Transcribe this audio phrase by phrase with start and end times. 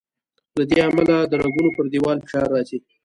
[0.57, 2.77] له دې امله د رګونو پر دیوال فشار راځي.